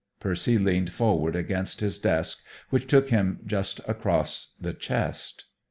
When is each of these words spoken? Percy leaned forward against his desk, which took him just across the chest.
Percy 0.19 0.57
leaned 0.57 0.91
forward 0.91 1.35
against 1.35 1.79
his 1.79 1.99
desk, 1.99 2.39
which 2.71 2.87
took 2.87 3.11
him 3.11 3.39
just 3.45 3.81
across 3.87 4.55
the 4.59 4.73
chest. 4.73 5.45